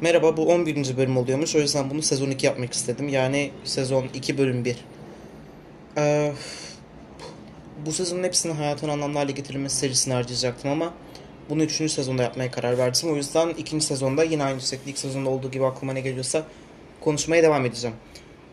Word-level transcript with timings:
Merhaba 0.00 0.36
bu 0.36 0.48
11. 0.52 0.96
bölüm 0.96 1.16
oluyormuş. 1.16 1.56
O 1.56 1.58
yüzden 1.58 1.90
bunu 1.90 2.02
sezon 2.02 2.30
2 2.30 2.46
yapmak 2.46 2.72
istedim. 2.72 3.08
Yani 3.08 3.50
sezon 3.64 4.06
2 4.14 4.38
bölüm 4.38 4.64
1. 4.64 4.76
Ee, 5.98 6.32
bu 7.86 7.92
sezonun 7.92 8.24
hepsini 8.24 8.52
hayatın 8.52 8.88
anlamlı 8.88 9.18
hale 9.18 9.32
getirilmesi 9.32 9.76
serisine 9.76 10.14
harcayacaktım 10.14 10.70
ama 10.70 10.94
bunu 11.50 11.62
3. 11.62 11.90
sezonda 11.90 12.22
yapmaya 12.22 12.50
karar 12.50 12.78
verdim. 12.78 13.12
O 13.12 13.16
yüzden 13.16 13.48
2. 13.48 13.80
sezonda 13.80 14.24
yine 14.24 14.44
aynı 14.44 14.60
şekilde 14.60 14.90
ilk 14.90 14.98
sezonda 14.98 15.30
olduğu 15.30 15.50
gibi 15.50 15.66
aklıma 15.66 15.92
ne 15.92 16.00
geliyorsa 16.00 16.42
konuşmaya 17.00 17.42
devam 17.42 17.66
edeceğim. 17.66 17.96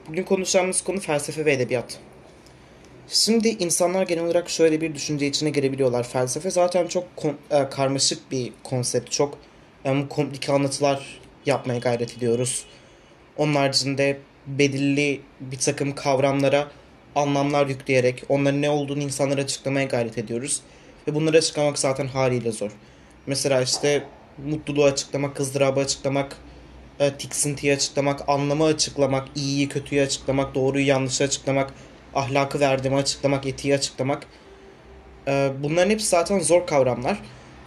Bugün 0.10 0.24
konuşacağımız 0.24 0.82
konu 0.82 1.00
felsefe 1.00 1.46
ve 1.46 1.54
edebiyat. 1.54 2.00
Şimdi 3.08 3.48
insanlar 3.48 4.08
genel 4.08 4.26
olarak 4.26 4.50
şöyle 4.50 4.82
bir 4.82 4.96
düşünce 4.96 5.28
içine 5.28 5.50
girebiliyorlar. 5.50 6.04
Felsefe 6.04 6.52
zaten 6.52 6.88
çok 6.88 7.04
e, 7.52 7.70
karmaşık 7.70 8.32
bir 8.32 8.54
konsept. 8.64 9.12
Çok 9.12 9.38
yani 9.84 10.10
komplike 10.10 10.52
anlatılar 10.52 11.25
yapmaya 11.46 11.80
gayret 11.80 12.18
ediyoruz. 12.18 12.66
Onun 13.38 13.56
haricinde 13.56 14.18
belirli 14.48 15.22
bir 15.40 15.58
takım 15.58 15.96
kavramlara 15.96 16.68
anlamlar 17.16 17.68
yükleyerek 17.68 18.24
onların 18.30 18.62
ne 18.62 18.70
olduğunu 18.70 19.02
insanlara 19.02 19.42
açıklamaya 19.42 19.86
gayret 19.86 20.18
ediyoruz. 20.18 20.62
Ve 21.08 21.16
bunları 21.16 21.38
açıklamak 21.38 21.80
zaten 21.80 22.08
haliyle 22.08 22.52
zor. 22.52 22.72
Mesela 23.28 23.62
işte 23.62 24.04
mutluluğu 24.46 24.84
açıklamak, 24.84 25.40
ızdırabı 25.40 25.80
açıklamak, 25.80 26.38
e, 27.00 27.14
tiksintiyi 27.14 27.74
açıklamak, 27.74 28.30
anlamı 28.30 28.64
açıklamak, 28.64 29.28
iyiyi 29.36 29.70
kötüyü 29.70 30.02
açıklamak, 30.02 30.56
doğruyu 30.56 30.88
yanlışı 30.88 31.24
açıklamak, 31.24 31.74
ahlakı 32.14 32.60
verdiğimi 32.60 32.98
açıklamak, 32.98 33.46
etiği 33.46 33.76
açıklamak. 33.76 34.28
E, 35.28 35.52
bunların 35.64 35.90
hepsi 35.90 36.08
zaten 36.08 36.40
zor 36.40 36.68
kavramlar. 36.68 37.20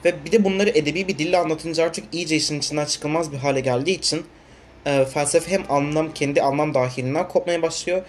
Ve 0.05 0.25
bir 0.25 0.33
de 0.33 0.45
bunları 0.45 0.71
edebi 0.71 1.09
bir 1.09 1.19
dille 1.19 1.39
anlatınca 1.39 1.85
artık 1.85 2.05
iyice 2.13 2.37
işin 2.37 2.59
içinden 2.59 2.85
çıkılmaz 2.85 3.33
bir 3.33 3.37
hale 3.37 3.61
geldiği 3.61 3.99
için 3.99 4.25
e, 4.87 5.05
felsefe 5.05 5.51
hem 5.51 5.63
anlam 5.69 6.15
kendi 6.15 6.43
anlam 6.43 6.75
dahilinden 6.75 7.29
kopmaya 7.29 7.63
başlıyor 7.63 8.03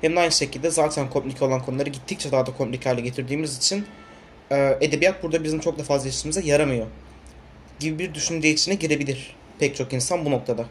hem 0.00 0.16
de 0.16 0.20
aynı 0.20 0.32
şekilde 0.32 0.70
zaten 0.70 1.10
komplike 1.10 1.44
olan 1.44 1.62
konuları 1.62 1.90
gittikçe 1.90 2.32
daha 2.32 2.46
da 2.46 2.56
komplike 2.56 2.88
hale 2.88 3.00
getirdiğimiz 3.00 3.56
için 3.56 3.86
e, 4.50 4.78
edebiyat 4.80 5.22
burada 5.22 5.44
bizim 5.44 5.60
çok 5.60 5.78
da 5.78 5.82
fazla 5.82 6.08
işimize 6.08 6.40
yaramıyor 6.44 6.86
gibi 7.80 7.98
bir 7.98 8.14
düşünce 8.14 8.50
içine 8.50 8.74
girebilir 8.74 9.36
pek 9.58 9.76
çok 9.76 9.92
insan 9.92 10.24
bu 10.24 10.30
noktada. 10.30 10.64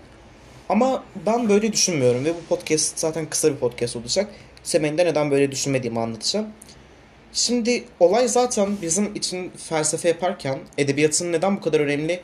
Ama 0.70 1.04
ben 1.26 1.50
böyle 1.50 1.74
düşünmüyorum 1.74 2.26
ve 2.26 2.34
bu 2.34 2.42
podcast 2.50 3.00
zaten 3.00 3.30
kısa 3.30 3.52
bir 3.52 3.56
podcast 3.56 3.96
olacak. 3.96 4.30
Temelinde 4.64 5.06
neden 5.06 5.32
böyle 5.32 5.52
düşünmediğimi 5.52 6.00
anlatacağım. 6.00 6.48
Şimdi 7.34 7.84
olay 8.00 8.28
zaten 8.28 8.78
bizim 8.82 9.16
için 9.16 9.52
felsefe 9.58 10.08
yaparken 10.08 10.60
edebiyatın 10.78 11.32
neden 11.32 11.58
bu 11.58 11.62
kadar 11.62 11.80
önemli 11.80 12.22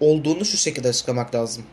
olduğunu 0.00 0.44
şu 0.44 0.56
şekilde 0.56 0.88
açıklamak 0.88 1.34
lazım. 1.34 1.64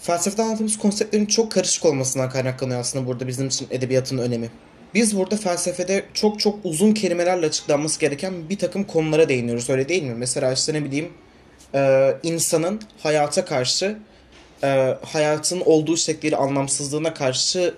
Felsefede 0.00 0.42
anlattığımız 0.42 0.78
konseptlerin 0.78 1.26
çok 1.26 1.52
karışık 1.52 1.84
olmasından 1.84 2.30
kaynaklanıyor 2.30 2.80
aslında 2.80 3.06
burada 3.06 3.28
bizim 3.28 3.46
için 3.46 3.66
edebiyatın 3.70 4.18
önemi. 4.18 4.50
Biz 4.94 5.16
burada 5.16 5.36
felsefede 5.36 6.04
çok 6.14 6.40
çok 6.40 6.58
uzun 6.64 6.92
kelimelerle 6.92 7.46
açıklanması 7.46 8.00
gereken 8.00 8.48
bir 8.48 8.58
takım 8.58 8.84
konulara 8.84 9.28
değiniyoruz 9.28 9.70
öyle 9.70 9.88
değil 9.88 10.02
mi? 10.02 10.14
Mesela 10.14 10.52
işte 10.52 10.74
ne 10.74 10.84
bileyim 10.84 11.12
e, 11.74 12.12
insanın 12.22 12.80
hayata 13.02 13.44
karşı 13.44 13.98
e, 14.62 14.96
hayatın 15.02 15.60
olduğu 15.60 15.96
şekliyle 15.96 16.36
anlamsızlığına 16.36 17.14
karşı 17.14 17.74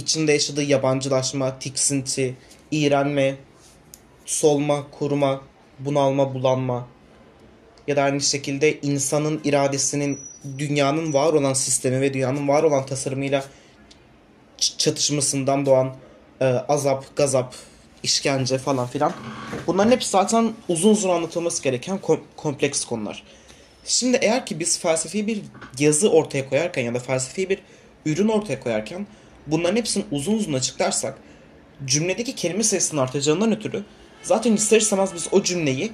içinde 0.00 0.32
yaşadığı 0.32 0.62
yabancılaşma, 0.62 1.58
tiksinti, 1.58 2.36
iğrenme, 2.70 3.36
solma, 4.26 4.86
kuruma, 4.90 5.40
bunalma, 5.78 6.34
bulanma 6.34 6.88
ya 7.86 7.96
da 7.96 8.02
aynı 8.02 8.20
şekilde 8.20 8.80
insanın 8.80 9.40
iradesinin 9.44 10.20
dünyanın 10.58 11.12
var 11.12 11.32
olan 11.32 11.52
sistemi 11.52 12.00
ve 12.00 12.14
dünyanın 12.14 12.48
var 12.48 12.62
olan 12.62 12.86
tasarımıyla 12.86 13.44
çatışmasından 14.58 15.66
doğan 15.66 15.96
e, 16.40 16.44
azap, 16.44 17.16
gazap, 17.16 17.54
işkence 18.02 18.58
falan 18.58 18.86
filan. 18.86 19.12
Bunların 19.66 19.90
hepsi 19.90 20.10
zaten 20.10 20.52
uzun 20.68 20.90
uzun 20.90 21.10
anlatılması 21.10 21.62
gereken 21.62 21.98
kom- 21.98 22.20
kompleks 22.36 22.84
konular. 22.84 23.22
Şimdi 23.84 24.18
eğer 24.20 24.46
ki 24.46 24.60
biz 24.60 24.78
felsefi 24.78 25.26
bir 25.26 25.40
yazı 25.78 26.10
ortaya 26.10 26.48
koyarken 26.48 26.82
ya 26.82 26.94
da 26.94 26.98
felsefi 26.98 27.48
bir 27.48 27.58
ürün 28.06 28.28
ortaya 28.28 28.60
koyarken 28.60 29.06
bunların 29.50 29.76
hepsini 29.76 30.04
uzun 30.10 30.34
uzun 30.34 30.52
açıklarsak 30.52 31.18
cümledeki 31.86 32.34
kelime 32.34 32.62
sayısının 32.62 33.00
artacağından 33.00 33.52
ötürü 33.52 33.84
zaten 34.22 34.52
ister 34.52 34.80
istemez 34.80 35.10
biz 35.14 35.28
o 35.32 35.42
cümleyi 35.42 35.92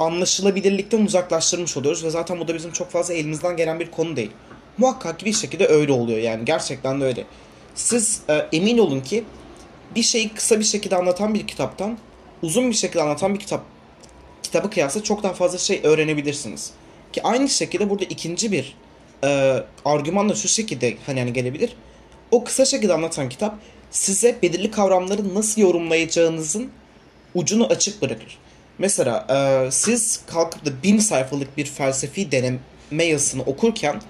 anlaşılabilirlikten 0.00 1.04
uzaklaştırmış 1.04 1.76
oluyoruz 1.76 2.04
ve 2.04 2.10
zaten 2.10 2.40
bu 2.40 2.48
da 2.48 2.54
bizim 2.54 2.72
çok 2.72 2.90
fazla 2.90 3.14
elimizden 3.14 3.56
gelen 3.56 3.80
bir 3.80 3.90
konu 3.90 4.16
değil. 4.16 4.30
Muhakkak 4.78 5.24
bir 5.24 5.32
şekilde 5.32 5.66
öyle 5.66 5.92
oluyor 5.92 6.18
yani 6.18 6.44
gerçekten 6.44 7.00
de 7.00 7.04
öyle. 7.04 7.24
Siz 7.74 8.22
e, 8.28 8.46
emin 8.52 8.78
olun 8.78 9.00
ki 9.00 9.24
bir 9.94 10.02
şeyi 10.02 10.28
kısa 10.28 10.58
bir 10.58 10.64
şekilde 10.64 10.96
anlatan 10.96 11.34
bir 11.34 11.46
kitaptan 11.46 11.98
uzun 12.42 12.70
bir 12.70 12.76
şekilde 12.76 13.02
anlatan 13.02 13.34
bir 13.34 13.38
kitap 13.40 13.62
kitabı 14.42 14.70
kıyasla 14.70 15.02
çok 15.02 15.22
daha 15.22 15.32
fazla 15.32 15.58
şey 15.58 15.80
öğrenebilirsiniz. 15.84 16.70
Ki 17.12 17.22
aynı 17.22 17.48
şekilde 17.48 17.90
burada 17.90 18.04
ikinci 18.04 18.52
bir 18.52 18.76
e, 19.24 19.62
argüman 19.84 20.28
da 20.28 20.34
şu 20.34 20.48
şekilde 20.48 20.96
hani 21.06 21.18
yani 21.18 21.32
gelebilir. 21.32 21.76
O 22.30 22.44
kısa 22.44 22.64
şekilde 22.64 22.94
anlatan 22.94 23.28
kitap 23.28 23.54
size 23.90 24.38
belirli 24.42 24.70
kavramları 24.70 25.34
nasıl 25.34 25.60
yorumlayacağınızın 25.60 26.70
ucunu 27.34 27.66
açık 27.66 28.02
bırakır. 28.02 28.38
Mesela 28.78 29.26
e, 29.30 29.70
siz 29.70 30.20
kalkıp 30.26 30.66
da 30.66 30.70
bin 30.82 30.98
sayfalık 30.98 31.56
bir 31.56 31.64
felsefi 31.64 32.32
deneme 32.32 33.04
yazısını 33.04 33.42
okurken 33.42 34.02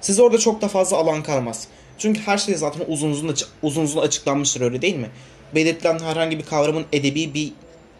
size 0.00 0.22
orada 0.22 0.38
çok 0.38 0.62
da 0.62 0.68
fazla 0.68 0.96
alan 0.96 1.22
kalmaz. 1.22 1.68
Çünkü 1.98 2.20
her 2.20 2.38
şey 2.38 2.54
zaten 2.54 2.84
uzun 2.88 3.10
uzun, 3.10 3.28
açı- 3.28 3.46
uzun 3.62 3.82
uzun 3.84 4.00
açıklanmıştır 4.00 4.60
öyle 4.60 4.82
değil 4.82 4.96
mi? 4.96 5.10
Belirtilen 5.54 5.98
herhangi 5.98 6.38
bir 6.38 6.44
kavramın 6.44 6.84
edebi 6.92 7.34
bir 7.34 7.52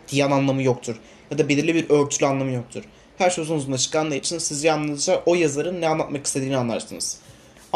diyen 0.09 0.31
anlamı 0.31 0.63
yoktur. 0.63 0.97
Ya 1.31 1.39
da 1.39 1.49
belirli 1.49 1.75
bir 1.75 1.91
örtülü 1.91 2.27
anlamı 2.27 2.51
yoktur. 2.51 2.83
Her 3.19 3.31
şey 3.31 3.43
uzun 3.43 3.57
uzun 3.57 3.73
açıklandığı 3.73 4.15
için 4.17 4.39
siz 4.39 4.65
yalnızca 4.65 5.23
o 5.27 5.35
yazarın 5.35 5.81
ne 5.81 5.89
anlatmak 5.89 6.27
istediğini 6.27 6.57
anlarsınız. 6.57 7.19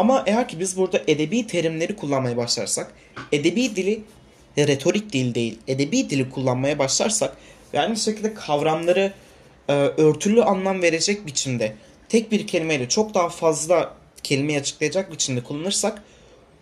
Ama 0.01 0.23
eğer 0.27 0.49
ki 0.49 0.61
biz 0.61 0.77
burada 0.77 1.03
edebi 1.07 1.47
terimleri 1.47 1.97
kullanmaya 1.97 2.37
başlarsak, 2.37 2.93
edebi 3.33 3.77
dili 3.77 4.03
retorik 4.59 5.13
dil 5.13 5.35
değil, 5.35 5.59
edebi 5.69 6.11
dili 6.11 6.31
kullanmaya 6.31 6.79
başlarsak 6.79 7.37
ve 7.75 7.81
aynı 7.81 7.97
şekilde 7.97 8.35
kavramları 8.35 9.13
e, 9.69 9.73
örtülü 9.73 10.43
anlam 10.43 10.83
verecek 10.83 11.27
biçimde 11.27 11.75
tek 12.09 12.33
bir 12.33 12.47
kelimeyle 12.47 12.89
çok 12.89 13.15
daha 13.15 13.29
fazla 13.29 13.95
kelimeyi 14.23 14.59
açıklayacak 14.59 15.13
biçimde 15.13 15.43
kullanırsak 15.43 16.03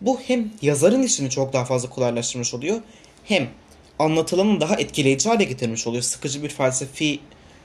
bu 0.01 0.19
hem 0.19 0.51
yazarın 0.61 1.03
işini 1.03 1.29
çok 1.29 1.53
daha 1.53 1.65
fazla 1.65 1.89
kolaylaştırmış 1.89 2.53
oluyor 2.53 2.77
hem 3.23 3.47
anlatılanı 3.99 4.61
daha 4.61 4.75
etkileyici 4.75 5.29
hale 5.29 5.43
getirmiş 5.43 5.87
oluyor. 5.87 6.03
Sıkıcı 6.03 6.43
bir 6.43 6.49
felsefi 6.49 7.19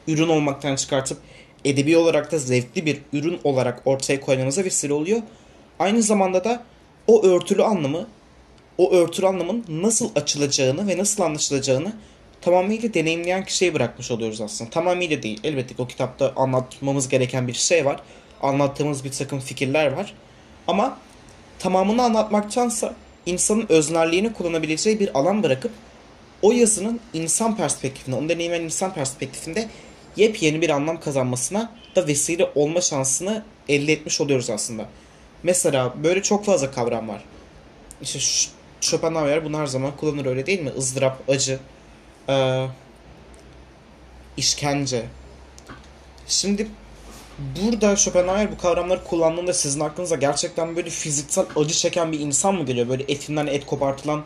ürün 0.09 0.29
olmaktan 0.29 0.77
çıkartıp 0.77 1.19
edebi 1.65 1.97
olarak 1.97 2.33
da 2.33 2.39
zevkli 2.39 2.87
bir 2.87 2.99
ürün 3.13 3.41
olarak 3.45 3.83
ortaya 3.85 4.21
koymamıza 4.21 4.65
vesile 4.65 4.93
oluyor. 4.93 5.23
Aynı 5.85 6.03
zamanda 6.03 6.45
da 6.45 6.63
o 7.07 7.27
örtülü 7.27 7.65
anlamı, 7.65 8.07
o 8.79 8.93
örtülü 8.93 9.27
anlamın 9.27 9.65
nasıl 9.69 10.11
açılacağını 10.17 10.89
ve 10.89 10.99
nasıl 10.99 11.23
anlaşılacağını 11.23 11.93
tamamıyla 12.41 12.95
deneyimleyen 12.95 13.45
kişiye 13.45 13.75
bırakmış 13.75 14.11
oluyoruz 14.11 14.41
aslında. 14.41 14.71
Tamamıyla 14.71 15.23
değil. 15.23 15.41
Elbette 15.45 15.75
ki 15.75 15.83
o 15.83 15.87
kitapta 15.87 16.33
anlatmamız 16.37 17.09
gereken 17.09 17.49
bir 17.49 17.53
şey 17.53 17.85
var. 17.85 18.01
Anlattığımız 18.43 19.05
bir 19.05 19.11
takım 19.11 19.41
fikirler 19.41 19.93
var. 19.93 20.15
Ama 20.69 20.99
tamamını 21.59 22.03
anlatmaktansa 22.03 22.95
insanın 23.27 23.67
öznerliğini 23.69 24.33
kullanabileceği 24.33 25.01
bir 25.01 25.19
alan 25.19 25.43
bırakıp 25.43 25.73
o 26.43 26.53
yazının 26.53 27.01
insan 27.15 27.57
perspektifinde, 27.57 28.17
onu 28.17 28.29
deneyimleyen 28.29 28.65
insan 28.65 28.95
perspektifinde 28.95 29.69
yepyeni 30.17 30.63
bir 30.63 30.71
anlam 30.71 31.01
kazanmasına 31.01 31.73
da 31.97 32.07
vesile 32.07 32.51
olma 32.55 32.81
şansını 32.81 33.43
elde 33.69 33.93
etmiş 33.93 34.21
oluyoruz 34.21 34.51
aslında. 34.51 34.89
Mesela 35.45 35.95
böyle 36.05 36.23
çok 36.23 36.45
fazla 36.45 36.71
kavram 36.71 37.09
var. 37.09 37.25
İşte 38.03 38.19
Ş- 38.19 38.51
Schopenhauer 38.81 39.45
bunu 39.45 39.59
her 39.59 39.67
zaman 39.67 39.97
kullanır 39.97 40.27
öyle 40.27 40.47
değil 40.47 40.61
mi? 40.61 40.71
ızdırap, 40.79 41.23
acı, 41.29 41.59
eee, 42.29 42.69
işkence. 44.37 45.05
Şimdi 46.27 46.69
burada 47.39 47.97
Schopenhauer 47.97 48.53
bu 48.53 48.59
kavramları 48.59 49.05
kullandığında 49.05 49.53
sizin 49.53 49.81
aklınıza 49.81 50.17
gerçekten 50.17 50.77
böyle 50.77 50.91
fiziksel 50.91 51.45
acı 51.57 51.75
çeken 51.75 52.13
bir 52.13 52.21
insan 52.21 52.55
mı 52.55 52.67
geliyor? 52.67 52.89
Böyle 52.89 53.03
etinden 53.09 53.47
et 53.47 53.67
kopartılan 53.67 54.25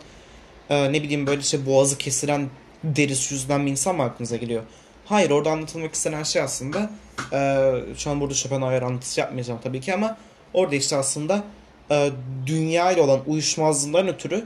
e, 0.70 0.92
ne 0.92 1.02
bileyim 1.02 1.26
böyle 1.26 1.40
işte 1.40 1.66
boğazı 1.66 1.98
kesilen 1.98 2.48
derisi 2.84 3.34
yüzünden 3.34 3.66
bir 3.66 3.70
insan 3.70 3.96
mı 3.96 4.02
aklınıza 4.02 4.36
geliyor? 4.36 4.62
Hayır 5.04 5.30
orada 5.30 5.50
anlatılmak 5.50 5.94
istenen 5.94 6.22
şey 6.22 6.42
aslında 6.42 6.90
e, 7.32 7.70
şu 7.96 8.10
an 8.10 8.20
burada 8.20 8.34
Schopenhauer 8.34 8.82
anlatısı 8.82 9.20
yapmayacağım 9.20 9.60
tabii 9.64 9.80
ki 9.80 9.94
ama 9.94 10.16
orada 10.54 10.74
işte 10.74 10.96
aslında 10.96 11.44
e, 11.90 12.10
dünya 12.46 12.92
ile 12.92 13.00
olan 13.00 13.20
uyuşmazlığından 13.26 14.08
ötürü 14.08 14.44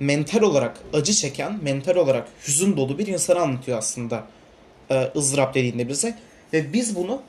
mental 0.00 0.42
olarak 0.42 0.80
acı 0.92 1.12
çeken, 1.12 1.58
mental 1.62 1.96
olarak 1.96 2.28
hüzün 2.46 2.76
dolu 2.76 2.98
bir 2.98 3.06
insanı 3.06 3.40
anlatıyor 3.40 3.78
aslında 3.78 4.24
e, 4.90 5.10
ızdırap 5.16 5.54
dediğinde 5.54 5.88
bize. 5.88 6.18
Ve 6.52 6.72
biz 6.72 6.96
bunu 6.96 7.22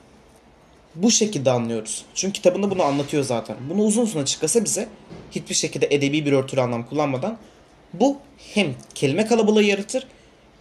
bu 0.95 1.11
şekilde 1.11 1.51
anlıyoruz. 1.51 2.05
Çünkü 2.15 2.33
kitabında 2.33 2.71
bunu 2.71 2.83
anlatıyor 2.83 3.23
zaten. 3.23 3.57
Bunu 3.69 3.83
uzun 3.83 4.01
uzun 4.01 4.21
açıklasa 4.21 4.63
bize 4.63 4.87
hiçbir 5.31 5.55
şekilde 5.55 5.87
edebi 5.91 6.25
bir 6.25 6.31
örtülü 6.31 6.61
anlam 6.61 6.85
kullanmadan 6.85 7.37
bu 7.93 8.17
hem 8.53 8.67
kelime 8.95 9.25
kalabalığı 9.25 9.63
yaratır 9.63 10.07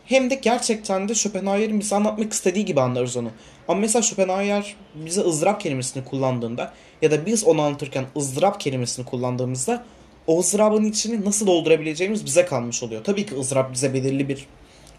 hem 0.08 0.30
de 0.30 0.34
gerçekten 0.34 1.08
de 1.08 1.14
Schopenhauer'in 1.14 1.80
bize 1.80 1.96
anlatmak 1.96 2.32
istediği 2.32 2.64
gibi 2.64 2.80
anlarız 2.80 3.16
onu. 3.16 3.30
Ama 3.68 3.80
mesela 3.80 4.02
Schopenhauer 4.02 4.76
bize 4.94 5.20
ızdırap 5.20 5.60
kelimesini 5.60 6.04
kullandığında 6.04 6.72
ya 7.02 7.10
da 7.10 7.26
biz 7.26 7.44
onu 7.44 7.62
anlatırken 7.62 8.06
ızdırap 8.16 8.60
kelimesini 8.60 9.04
kullandığımızda 9.04 9.84
o 10.26 10.40
ızdırabın 10.40 10.84
içini 10.84 11.24
nasıl 11.24 11.46
doldurabileceğimiz 11.46 12.24
bize 12.24 12.44
kalmış 12.44 12.82
oluyor. 12.82 13.04
Tabii 13.04 13.26
ki 13.26 13.38
ızdırap 13.38 13.72
bize 13.72 13.94
belirli 13.94 14.28
bir 14.28 14.46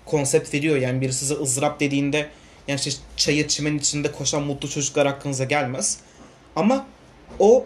konsept 0.05 0.53
veriyor. 0.53 0.77
Yani 0.77 1.01
biri 1.01 1.13
size 1.13 1.33
ızdırap 1.33 1.79
dediğinde 1.79 2.29
yani 2.67 2.79
işte 2.85 3.01
çayı 3.17 3.47
çimen 3.47 3.77
içinde 3.77 4.11
koşan 4.11 4.43
mutlu 4.43 4.69
çocuklar 4.69 5.07
hakkınıza 5.07 5.43
gelmez. 5.43 5.97
Ama 6.55 6.85
o 7.39 7.65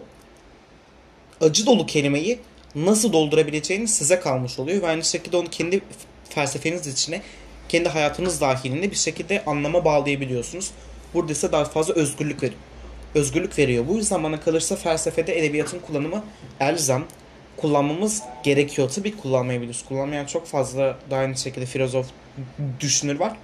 acı 1.40 1.66
dolu 1.66 1.86
kelimeyi 1.86 2.38
nasıl 2.74 3.12
doldurabileceğiniz 3.12 3.94
size 3.94 4.20
kalmış 4.20 4.58
oluyor. 4.58 4.82
Ve 4.82 4.86
aynı 4.86 5.04
şekilde 5.04 5.36
onu 5.36 5.50
kendi 5.50 5.80
felsefeniz 6.28 6.86
içine, 6.86 7.22
kendi 7.68 7.88
hayatınız 7.88 8.40
dahilinde 8.40 8.90
bir 8.90 8.96
şekilde 8.96 9.44
anlama 9.44 9.84
bağlayabiliyorsunuz. 9.84 10.70
Burada 11.14 11.32
ise 11.32 11.52
daha 11.52 11.64
fazla 11.64 11.94
özgürlük 11.94 12.42
veriyor. 12.42 12.60
Özgürlük 13.14 13.58
veriyor. 13.58 13.84
Bu 13.88 13.96
yüzden 13.96 14.22
bana 14.24 14.40
kalırsa 14.40 14.76
felsefede 14.76 15.38
edebiyatın 15.38 15.78
kullanımı 15.78 16.24
elzem. 16.60 17.04
Kullanmamız 17.56 18.22
gerekiyor. 18.42 18.90
Tabii 18.90 19.16
kullanmayabiliriz. 19.16 19.84
Kullanmayan 19.84 20.26
çok 20.26 20.46
fazla 20.46 20.96
da 21.10 21.16
aynı 21.16 21.36
şekilde 21.36 21.66
filozof 21.66 22.06
düşünür 22.80 23.20
var. 23.20 23.36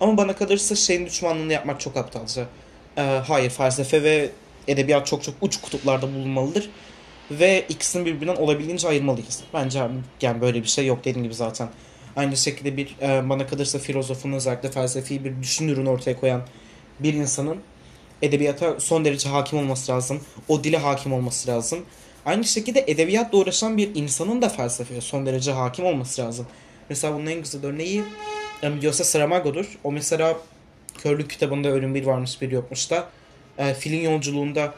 Ama 0.00 0.16
bana 0.16 0.36
kalırsa 0.36 0.74
şeyin 0.74 1.06
düşmanlığını 1.06 1.52
yapmak 1.52 1.80
çok 1.80 1.96
aptalca. 1.96 2.46
Ee, 2.96 3.02
hayır 3.02 3.50
felsefe 3.50 4.02
ve 4.02 4.30
edebiyat 4.68 5.06
çok 5.06 5.22
çok 5.22 5.34
uç 5.40 5.60
kutuplarda 5.60 6.14
bulunmalıdır. 6.14 6.70
Ve 7.30 7.64
ikisini 7.68 8.06
birbirinden 8.06 8.36
olabildiğince 8.36 8.88
ayırmalıyız. 8.88 9.40
Bence 9.54 9.82
yani 10.20 10.40
böyle 10.40 10.62
bir 10.62 10.68
şey 10.68 10.86
yok 10.86 11.04
dediğim 11.04 11.24
gibi 11.24 11.34
zaten. 11.34 11.68
Aynı 12.16 12.36
şekilde 12.36 12.76
bir 12.76 12.96
e, 13.02 13.28
bana 13.28 13.46
kalırsa 13.46 13.78
filozofun 13.78 14.32
özellikle 14.32 14.70
felsefi 14.70 15.24
bir 15.24 15.42
düşünürün 15.42 15.86
ortaya 15.86 16.20
koyan 16.20 16.42
bir 17.00 17.14
insanın 17.14 17.56
edebiyata 18.22 18.80
son 18.80 19.04
derece 19.04 19.28
hakim 19.28 19.58
olması 19.58 19.92
lazım. 19.92 20.20
O 20.48 20.64
dile 20.64 20.78
hakim 20.78 21.12
olması 21.12 21.48
lazım. 21.48 21.84
Aynı 22.26 22.44
şekilde 22.44 22.84
edebiyatla 22.86 23.38
uğraşan 23.38 23.76
bir 23.76 23.94
insanın 23.94 24.42
da 24.42 24.48
felsefeye 24.48 25.00
son 25.00 25.26
derece 25.26 25.52
hakim 25.52 25.84
olması 25.84 26.22
lazım. 26.22 26.46
Mesela 26.88 27.14
bunun 27.14 27.26
en 27.26 27.42
güzel 27.42 27.66
örneği 27.66 28.02
Yose 28.82 29.04
Saramago'dur. 29.04 29.78
O 29.84 29.92
mesela 29.92 30.36
Körlük 30.98 31.30
kitabında 31.30 31.68
ölüm 31.68 31.94
bir 31.94 32.06
varmış 32.06 32.42
bir 32.42 32.50
yokmuş 32.50 32.90
da 32.90 33.08
e, 33.58 33.74
filin 33.74 34.10
yolculuğunda 34.10 34.74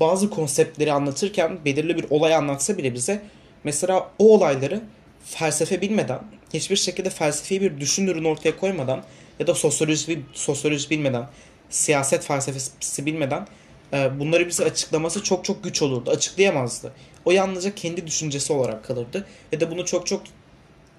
bazı 0.00 0.30
konseptleri 0.30 0.92
anlatırken 0.92 1.58
belirli 1.64 1.96
bir 1.96 2.06
olay 2.10 2.34
anlatsa 2.34 2.78
bile 2.78 2.94
bize 2.94 3.22
mesela 3.64 4.10
o 4.18 4.34
olayları 4.34 4.82
felsefe 5.24 5.80
bilmeden 5.80 6.20
hiçbir 6.54 6.76
şekilde 6.76 7.10
felsefi 7.10 7.60
bir 7.60 7.80
düşünürün 7.80 8.24
ortaya 8.24 8.56
koymadan 8.56 9.04
ya 9.38 9.46
da 9.46 9.54
sosyoloji, 9.54 10.22
sosyoloji 10.32 10.90
bilmeden 10.90 11.28
siyaset 11.70 12.24
felsefesi 12.24 13.06
bilmeden 13.06 13.46
e, 13.92 14.20
bunları 14.20 14.48
bize 14.48 14.64
açıklaması 14.64 15.22
çok 15.22 15.44
çok 15.44 15.64
güç 15.64 15.82
olurdu. 15.82 16.10
Açıklayamazdı. 16.10 16.92
O 17.24 17.30
yalnızca 17.30 17.74
kendi 17.74 18.06
düşüncesi 18.06 18.52
olarak 18.52 18.84
kalırdı. 18.84 19.26
Ve 19.52 19.60
de 19.60 19.70
bunu 19.70 19.84
çok 19.84 20.06
çok 20.06 20.22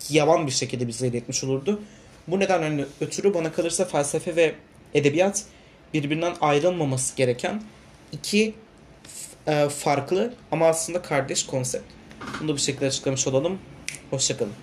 yavan 0.10 0.48
bir 0.48 0.52
şekilde 0.52 0.88
bize 0.88 1.08
iletmiş 1.08 1.44
olurdu. 1.44 1.82
Bu 2.28 2.40
nedenle 2.40 2.86
ötürü 3.02 3.34
bana 3.34 3.52
kalırsa 3.52 3.86
felsefe 3.86 4.36
ve 4.36 4.56
edebiyat 4.94 5.44
birbirinden 5.94 6.36
ayrılmaması 6.42 7.16
gereken 7.16 7.64
iki 8.12 8.54
e, 9.48 9.70
farklı 9.70 10.34
ama 10.52 10.68
aslında 10.68 11.02
kardeş 11.02 11.46
konsept. 11.46 11.86
Bunu 12.40 12.50
da 12.50 12.56
bir 12.56 12.62
şekilde 12.62 12.86
açıklamış 12.86 13.28
olalım. 13.28 13.60
Hoşçakalın. 14.10 14.54